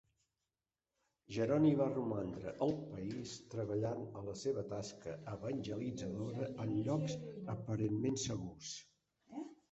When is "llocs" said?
6.87-7.19